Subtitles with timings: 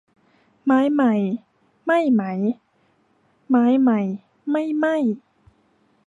[0.65, 1.13] ไม้ใหม่
[1.85, 2.39] ไหม้มั้ย
[3.49, 3.99] ไม้ใหม่
[4.49, 4.97] ไม่ไหม้